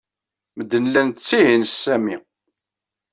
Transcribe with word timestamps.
Medden 0.57 0.85
llan 0.89 1.09
ttettihin 1.09 1.63
s 1.65 1.73
Sami. 1.83 2.15